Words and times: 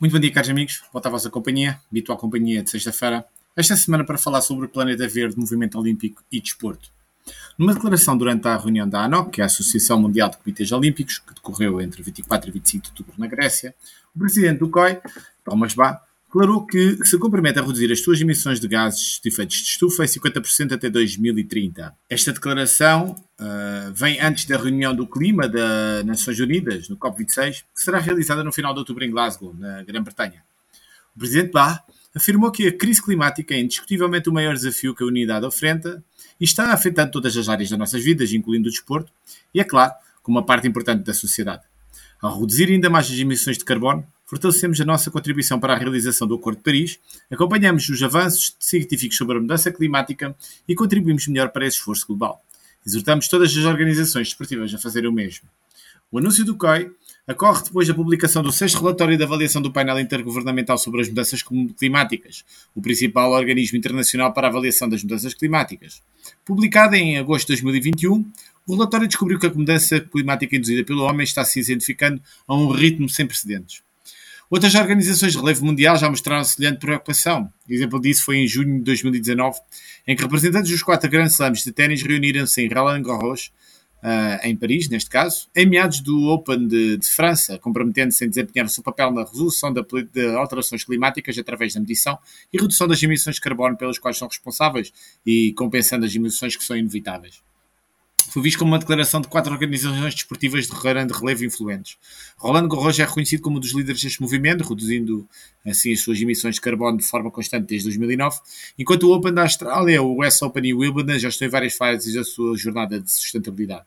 Muito 0.00 0.14
bom 0.14 0.18
dia, 0.18 0.32
caros 0.32 0.48
amigos. 0.48 0.82
Volta 0.90 1.08
à 1.08 1.10
vossa 1.10 1.28
companhia, 1.28 1.78
habitual 1.90 2.16
companhia 2.16 2.62
de 2.62 2.70
sexta-feira. 2.70 3.22
Esta 3.54 3.76
semana 3.76 4.02
para 4.02 4.16
falar 4.16 4.40
sobre 4.40 4.64
o 4.64 4.68
Planeta 4.70 5.06
Verde, 5.06 5.38
Movimento 5.38 5.78
Olímpico 5.78 6.24
e 6.32 6.40
Desporto. 6.40 6.90
Numa 7.58 7.74
declaração 7.74 8.16
durante 8.16 8.48
a 8.48 8.56
reunião 8.56 8.88
da 8.88 9.04
ANOC, 9.04 9.30
que 9.30 9.40
é 9.42 9.44
a 9.44 9.46
Associação 9.46 10.00
Mundial 10.00 10.30
de 10.30 10.38
Comitês 10.38 10.72
Olímpicos, 10.72 11.18
que 11.18 11.34
decorreu 11.34 11.82
entre 11.82 12.02
24 12.02 12.48
e 12.48 12.52
25 12.52 12.82
de 12.82 12.90
outubro 12.92 13.12
na 13.18 13.26
Grécia, 13.26 13.74
o 14.16 14.18
presidente 14.18 14.60
do 14.60 14.70
COI, 14.70 15.02
Thomas 15.44 15.74
Bach, 15.74 16.00
declarou 16.30 16.64
que 16.64 17.04
se 17.04 17.18
compromete 17.18 17.58
a 17.58 17.62
reduzir 17.62 17.90
as 17.90 18.00
suas 18.00 18.20
emissões 18.20 18.60
de 18.60 18.68
gases 18.68 19.20
de 19.20 19.28
efeitos 19.28 19.56
de 19.56 19.64
estufa 19.64 20.04
em 20.04 20.06
50% 20.06 20.72
até 20.72 20.88
2030. 20.88 21.92
Esta 22.08 22.32
declaração 22.32 23.16
uh, 23.40 23.92
vem 23.92 24.20
antes 24.20 24.44
da 24.44 24.56
reunião 24.56 24.94
do 24.94 25.08
clima 25.08 25.48
das 25.48 26.04
Nações 26.04 26.38
Unidas, 26.38 26.88
no 26.88 26.96
COP26, 26.96 27.64
que 27.74 27.82
será 27.82 27.98
realizada 27.98 28.44
no 28.44 28.52
final 28.52 28.72
de 28.72 28.78
outubro 28.78 29.04
em 29.04 29.10
Glasgow, 29.10 29.52
na 29.58 29.82
Grã-Bretanha. 29.82 30.44
O 31.16 31.18
presidente 31.18 31.50
Bach 31.50 31.82
afirmou 32.14 32.52
que 32.52 32.68
a 32.68 32.78
crise 32.78 33.02
climática 33.02 33.52
é 33.52 33.60
indiscutivelmente 33.60 34.28
o 34.28 34.32
maior 34.32 34.54
desafio 34.54 34.94
que 34.94 35.02
a 35.02 35.06
unidade 35.06 35.44
enfrenta 35.44 36.02
e 36.40 36.44
está 36.44 36.72
afetando 36.72 37.10
todas 37.10 37.36
as 37.36 37.48
áreas 37.48 37.68
das 37.68 37.78
nossas 37.78 38.04
vidas, 38.04 38.32
incluindo 38.32 38.68
o 38.68 38.70
desporto, 38.70 39.12
e, 39.52 39.58
é 39.58 39.64
claro, 39.64 39.92
como 40.22 40.38
uma 40.38 40.46
parte 40.46 40.68
importante 40.68 41.02
da 41.02 41.12
sociedade. 41.12 41.64
Ao 42.22 42.38
reduzir 42.38 42.68
ainda 42.68 42.88
mais 42.88 43.06
as 43.06 43.18
emissões 43.18 43.58
de 43.58 43.64
carbono, 43.64 44.06
fortalecemos 44.30 44.80
a 44.80 44.84
nossa 44.84 45.10
contribuição 45.10 45.58
para 45.58 45.74
a 45.74 45.76
realização 45.76 46.24
do 46.24 46.36
Acordo 46.36 46.58
de 46.58 46.62
Paris, 46.62 47.00
acompanhamos 47.28 47.88
os 47.88 48.00
avanços 48.00 48.54
científicos 48.60 49.18
sobre 49.18 49.36
a 49.36 49.40
mudança 49.40 49.72
climática 49.72 50.36
e 50.68 50.74
contribuímos 50.76 51.26
melhor 51.26 51.48
para 51.48 51.66
esse 51.66 51.78
esforço 51.78 52.06
global. 52.06 52.40
Exortamos 52.86 53.26
todas 53.26 53.50
as 53.50 53.64
organizações 53.64 54.28
desportivas 54.28 54.72
a 54.72 54.78
fazerem 54.78 55.10
o 55.10 55.12
mesmo. 55.12 55.48
O 56.12 56.18
anúncio 56.18 56.44
do 56.44 56.56
COI 56.56 56.92
ocorre 57.28 57.64
depois 57.64 57.88
da 57.88 57.94
publicação 57.94 58.40
do 58.40 58.52
sexto 58.52 58.78
relatório 58.78 59.16
de 59.16 59.24
avaliação 59.24 59.60
do 59.60 59.72
painel 59.72 59.98
intergovernamental 59.98 60.78
sobre 60.78 61.00
as 61.00 61.08
mudanças 61.08 61.42
climáticas, 61.76 62.44
o 62.72 62.80
principal 62.80 63.32
organismo 63.32 63.78
internacional 63.78 64.32
para 64.32 64.46
a 64.46 64.50
avaliação 64.50 64.88
das 64.88 65.02
mudanças 65.02 65.34
climáticas. 65.34 66.00
Publicado 66.44 66.94
em 66.94 67.18
agosto 67.18 67.48
de 67.48 67.54
2021, 67.54 68.24
o 68.64 68.74
relatório 68.74 69.08
descobriu 69.08 69.40
que 69.40 69.46
a 69.46 69.52
mudança 69.52 69.98
climática 69.98 70.54
induzida 70.54 70.84
pelo 70.84 71.02
homem 71.02 71.24
está 71.24 71.44
se 71.44 71.58
identificando 71.58 72.22
a 72.46 72.54
um 72.54 72.70
ritmo 72.70 73.08
sem 73.08 73.26
precedentes. 73.26 73.82
Outras 74.50 74.74
organizações 74.74 75.30
de 75.30 75.38
relevo 75.38 75.64
mundial 75.64 75.96
já 75.96 76.10
mostraram 76.10 76.42
semelhante 76.42 76.80
preocupação. 76.80 77.48
Exemplo 77.68 78.00
disso 78.00 78.24
foi 78.24 78.38
em 78.38 78.48
junho 78.48 78.78
de 78.78 78.82
2019, 78.82 79.60
em 80.08 80.16
que 80.16 80.22
representantes 80.22 80.68
dos 80.68 80.82
quatro 80.82 81.08
grandes 81.08 81.34
slams 81.34 81.62
de 81.62 81.70
ténis 81.70 82.02
reuniram-se 82.02 82.60
em 82.60 82.68
Roland 82.68 83.00
Garros, 83.00 83.52
uh, 84.02 84.44
em 84.44 84.56
Paris, 84.56 84.88
neste 84.88 85.08
caso, 85.08 85.48
em 85.54 85.66
meados 85.66 86.00
do 86.00 86.24
Open 86.24 86.66
de, 86.66 86.96
de 86.96 87.06
França, 87.06 87.60
comprometendo-se 87.60 88.24
em 88.24 88.28
desempenhar 88.28 88.66
o 88.66 88.68
seu 88.68 88.82
papel 88.82 89.12
na 89.12 89.22
resolução 89.22 89.72
de, 89.72 89.82
de 90.12 90.26
alterações 90.34 90.82
climáticas 90.82 91.38
através 91.38 91.72
da 91.74 91.78
medição 91.78 92.18
e 92.52 92.60
redução 92.60 92.88
das 92.88 93.00
emissões 93.00 93.36
de 93.36 93.42
carbono 93.42 93.76
pelas 93.76 94.00
quais 94.00 94.18
são 94.18 94.26
responsáveis 94.26 94.92
e 95.24 95.52
compensando 95.52 96.04
as 96.04 96.12
emissões 96.12 96.56
que 96.56 96.64
são 96.64 96.76
inevitáveis 96.76 97.40
foi 98.30 98.42
visto 98.42 98.58
como 98.60 98.70
uma 98.70 98.78
declaração 98.78 99.20
de 99.20 99.26
quatro 99.26 99.52
organizações 99.52 100.14
desportivas 100.14 100.68
de 100.68 100.80
grande 100.80 101.12
relevo 101.12 101.44
influentes. 101.44 101.98
Rolando 102.36 102.68
Garros 102.68 102.98
é 102.98 103.04
reconhecido 103.04 103.42
como 103.42 103.56
um 103.56 103.60
dos 103.60 103.74
líderes 103.74 104.00
deste 104.00 104.22
movimento, 104.22 104.62
reduzindo 104.62 105.28
assim 105.66 105.92
as 105.92 106.00
suas 106.00 106.20
emissões 106.20 106.54
de 106.54 106.60
carbono 106.60 106.96
de 106.96 107.04
forma 107.04 107.30
constante 107.30 107.66
desde 107.66 107.88
2009, 107.88 108.38
enquanto 108.78 109.02
o 109.04 109.12
Open 109.12 109.34
da 109.34 109.42
Austrália, 109.42 110.00
o 110.00 110.24
US 110.24 110.40
Open 110.42 110.64
e 110.64 110.72
o 110.72 110.78
Wimbledon 110.78 111.18
já 111.18 111.28
estão 111.28 111.48
em 111.48 111.50
várias 111.50 111.74
fases 111.74 112.14
da 112.14 112.22
sua 112.22 112.56
jornada 112.56 113.00
de 113.00 113.10
sustentabilidade. 113.10 113.84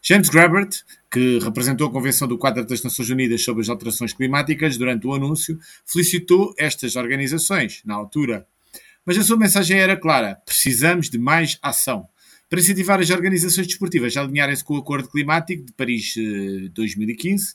James 0.00 0.28
Grabert, 0.28 0.82
que 1.10 1.38
representou 1.40 1.88
a 1.88 1.90
Convenção 1.90 2.26
do 2.28 2.38
Quadro 2.38 2.64
das 2.64 2.82
Nações 2.82 3.10
Unidas 3.10 3.44
sobre 3.44 3.62
as 3.62 3.68
Alterações 3.68 4.12
Climáticas 4.12 4.76
durante 4.76 5.06
o 5.06 5.14
anúncio, 5.14 5.58
felicitou 5.84 6.54
estas 6.56 6.94
organizações, 6.96 7.82
na 7.84 7.94
altura. 7.94 8.46
Mas 9.04 9.18
a 9.18 9.22
sua 9.22 9.36
mensagem 9.36 9.78
era 9.78 9.96
clara: 9.96 10.40
precisamos 10.44 11.10
de 11.10 11.18
mais 11.18 11.58
ação 11.62 12.08
para 12.52 12.60
incentivar 12.60 13.00
as 13.00 13.08
organizações 13.08 13.66
desportivas 13.66 14.14
a 14.14 14.20
alinharem-se 14.20 14.62
com 14.62 14.74
o 14.74 14.76
Acordo 14.76 15.08
Climático 15.08 15.64
de 15.64 15.72
Paris 15.72 16.12
2015. 16.74 17.54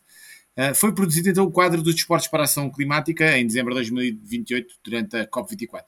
Eh, 0.56 0.70
eh, 0.70 0.74
foi 0.74 0.92
produzido 0.92 1.30
então 1.30 1.46
o 1.46 1.52
quadro 1.52 1.84
dos 1.84 1.94
desportos 1.94 2.28
para 2.28 2.42
a 2.42 2.46
ação 2.46 2.68
climática 2.72 3.38
em 3.38 3.46
dezembro 3.46 3.76
de 3.76 3.92
2028, 3.92 4.74
durante 4.84 5.16
a 5.16 5.28
COP24. 5.28 5.84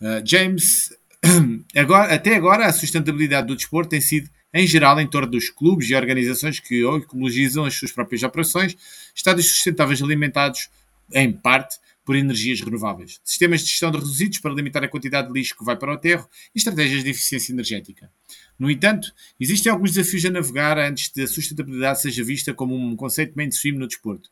Eh, 0.00 0.22
James, 0.24 0.90
agora, 1.76 2.14
até 2.14 2.34
agora 2.34 2.64
a 2.64 2.72
sustentabilidade 2.72 3.46
do 3.46 3.54
desporto 3.54 3.90
tem 3.90 4.00
sido, 4.00 4.30
em 4.54 4.66
geral, 4.66 4.98
em 4.98 5.06
torno 5.06 5.30
dos 5.30 5.50
clubes 5.50 5.90
e 5.90 5.94
organizações 5.94 6.58
que 6.58 6.82
ecologizam 6.82 7.66
as 7.66 7.74
suas 7.74 7.92
próprias 7.92 8.22
operações, 8.22 8.74
estados 9.14 9.46
sustentáveis 9.50 10.00
alimentados, 10.00 10.70
em 11.12 11.30
parte, 11.30 11.76
por 12.08 12.16
energias 12.16 12.62
renováveis, 12.62 13.20
sistemas 13.22 13.60
de 13.60 13.66
gestão 13.66 13.90
de 13.90 13.98
resíduos 13.98 14.38
para 14.40 14.54
limitar 14.54 14.82
a 14.82 14.88
quantidade 14.88 15.28
de 15.28 15.34
lixo 15.34 15.54
que 15.54 15.62
vai 15.62 15.76
para 15.76 15.90
o 15.90 15.94
aterro 15.94 16.26
e 16.54 16.58
estratégias 16.58 17.04
de 17.04 17.10
eficiência 17.10 17.52
energética. 17.52 18.10
No 18.58 18.70
entanto, 18.70 19.12
existem 19.38 19.70
alguns 19.70 19.92
desafios 19.92 20.24
a 20.24 20.30
navegar 20.30 20.78
antes 20.78 21.12
de 21.12 21.24
a 21.24 21.28
sustentabilidade 21.28 22.00
seja 22.00 22.24
vista 22.24 22.54
como 22.54 22.74
um 22.74 22.96
conceito 22.96 23.34
mainstream 23.36 23.76
no 23.76 23.86
desporto. 23.86 24.30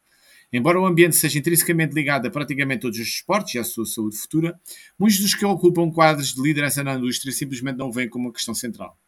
Embora 0.50 0.81
o 0.81 0.86
ambiente 0.86 1.16
seja 1.16 1.38
intrinsecamente 1.38 1.94
ligado 1.94 2.25
a 2.25 2.31
praticamente 2.31 2.81
todos 2.81 2.98
os 2.98 3.09
esportes 3.09 3.56
e 3.56 3.59
à 3.59 3.65
sua 3.65 3.84
saúde 3.84 4.16
futura, 4.16 4.59
muitos 4.98 5.20
dos 5.20 5.34
que 5.34 5.44
ocupam 5.44 5.91
quadros 5.91 6.32
de 6.32 6.41
liderança 6.41 6.82
na 6.82 6.94
indústria 6.94 7.31
simplesmente 7.31 7.76
não 7.76 7.88
o 7.88 7.92
veem 7.92 8.09
como 8.09 8.28
uma 8.28 8.32
questão 8.32 8.54
central. 8.54 8.98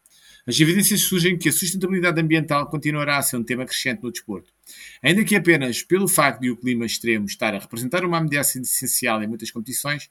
As 0.49 0.59
evidências 0.59 1.01
surgem 1.01 1.37
que 1.37 1.47
a 1.47 1.51
sustentabilidade 1.51 2.19
ambiental 2.19 2.65
continuará 2.65 3.19
a 3.19 3.21
ser 3.21 3.37
um 3.37 3.43
tema 3.43 3.67
crescente 3.67 4.01
no 4.01 4.11
desporto. 4.11 4.51
Ainda 4.99 5.23
que 5.23 5.35
apenas 5.35 5.83
pelo 5.83 6.07
facto 6.07 6.41
de 6.41 6.49
o 6.49 6.57
clima 6.57 6.87
extremo 6.87 7.27
estar 7.27 7.53
a 7.53 7.59
representar 7.59 8.03
uma 8.03 8.17
ameaça 8.17 8.59
essencial 8.59 9.21
em 9.21 9.27
muitas 9.27 9.51
competições, 9.51 10.09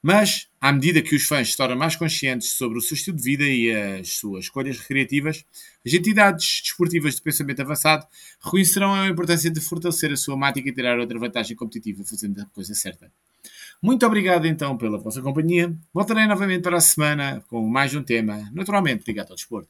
mas, 0.00 0.48
à 0.60 0.70
medida 0.70 1.02
que 1.02 1.16
os 1.16 1.24
fãs 1.24 1.50
se 1.50 1.56
tornam 1.56 1.76
mais 1.76 1.96
conscientes 1.96 2.50
sobre 2.50 2.78
o 2.78 2.80
seu 2.80 2.94
estilo 2.94 3.16
de 3.16 3.24
vida 3.24 3.42
e 3.42 3.74
as 3.74 4.10
suas 4.10 4.44
escolhas 4.44 4.78
recreativas, 4.78 5.44
as 5.84 5.92
entidades 5.92 6.60
desportivas 6.62 7.16
de 7.16 7.22
pensamento 7.22 7.60
avançado 7.60 8.06
reconhecerão 8.44 8.94
a 8.94 9.08
importância 9.08 9.50
de 9.50 9.60
fortalecer 9.60 10.12
a 10.12 10.16
sua 10.16 10.36
mática 10.36 10.68
e 10.68 10.72
tirar 10.72 11.00
outra 11.00 11.18
vantagem 11.18 11.56
competitiva 11.56 12.04
fazendo 12.04 12.40
a 12.40 12.46
coisa 12.46 12.74
certa. 12.74 13.10
Muito 13.84 14.06
obrigado 14.06 14.46
então 14.46 14.78
pela 14.78 14.96
vossa 14.96 15.20
companhia. 15.20 15.70
Voltarei 15.92 16.26
novamente 16.26 16.62
para 16.62 16.78
a 16.78 16.80
semana 16.80 17.44
com 17.50 17.68
mais 17.68 17.94
um 17.94 18.02
tema, 18.02 18.50
naturalmente 18.50 19.04
ligado 19.06 19.28
ao 19.28 19.36
desporto. 19.36 19.68